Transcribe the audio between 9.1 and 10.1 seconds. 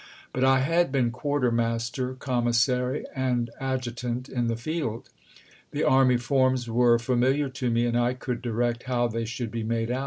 should be made out.